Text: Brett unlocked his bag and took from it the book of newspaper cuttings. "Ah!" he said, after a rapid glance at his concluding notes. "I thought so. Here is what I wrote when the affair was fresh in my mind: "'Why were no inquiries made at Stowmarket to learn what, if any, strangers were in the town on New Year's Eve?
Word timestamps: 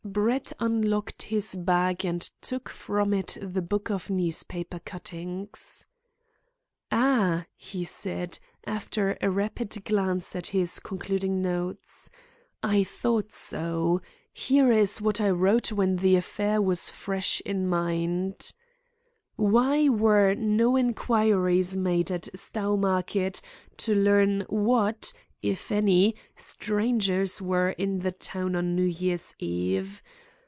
Brett 0.03 0.51
unlocked 0.59 1.21
his 1.23 1.55
bag 1.55 2.03
and 2.05 2.19
took 2.41 2.67
from 2.67 3.13
it 3.13 3.37
the 3.39 3.61
book 3.61 3.89
of 3.91 4.09
newspaper 4.09 4.79
cuttings. 4.79 5.85
"Ah!" 6.91 7.45
he 7.55 7.85
said, 7.85 8.37
after 8.65 9.17
a 9.21 9.29
rapid 9.31 9.85
glance 9.85 10.35
at 10.35 10.47
his 10.47 10.79
concluding 10.79 11.41
notes. 11.41 12.11
"I 12.63 12.83
thought 12.83 13.31
so. 13.31 14.01
Here 14.33 14.69
is 14.71 14.99
what 15.01 15.21
I 15.21 15.29
wrote 15.29 15.71
when 15.71 15.95
the 15.97 16.17
affair 16.17 16.61
was 16.61 16.89
fresh 16.89 17.39
in 17.45 17.67
my 17.69 17.95
mind: 18.05 18.51
"'Why 19.37 19.87
were 19.87 20.33
no 20.33 20.75
inquiries 20.75 21.77
made 21.77 22.11
at 22.11 22.27
Stowmarket 22.35 23.39
to 23.77 23.95
learn 23.95 24.41
what, 24.49 25.13
if 25.43 25.71
any, 25.71 26.13
strangers 26.35 27.41
were 27.41 27.71
in 27.71 28.01
the 28.01 28.11
town 28.11 28.55
on 28.55 28.75
New 28.75 28.83
Year's 28.83 29.33
Eve? 29.39 30.03